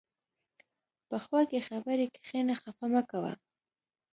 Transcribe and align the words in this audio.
په 1.07 1.15
خوږې 1.23 1.59
خبرې 1.69 2.05
کښېنه، 2.13 2.53
خفه 2.61 2.85
مه 2.93 3.01
کوه. 3.09 3.33